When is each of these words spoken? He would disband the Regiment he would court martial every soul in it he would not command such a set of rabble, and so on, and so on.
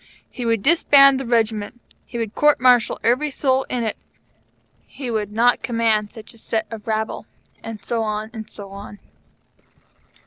He 0.31 0.47
would 0.47 0.63
disband 0.63 1.19
the 1.19 1.27
Regiment 1.27 1.79
he 2.07 2.17
would 2.17 2.33
court 2.33 2.59
martial 2.59 2.99
every 3.03 3.29
soul 3.29 3.67
in 3.69 3.83
it 3.83 3.95
he 4.87 5.11
would 5.11 5.31
not 5.31 5.61
command 5.61 6.11
such 6.11 6.33
a 6.33 6.39
set 6.39 6.65
of 6.71 6.87
rabble, 6.87 7.27
and 7.61 7.85
so 7.85 8.01
on, 8.01 8.31
and 8.33 8.49
so 8.49 8.71
on. 8.71 8.97